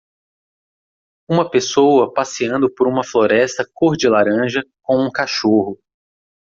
[1.29, 5.79] Uma pessoa passeando por uma floresta cor de laranja com um cachorro.